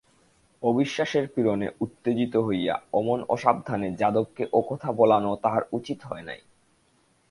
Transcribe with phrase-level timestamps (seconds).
[0.63, 6.39] অবিশ্বাসের পীড়নে উত্তেজিত করিয়া অমন অসাবধানে যাদবকে ওকথা বলানো তাহার উচিত হয় নাই।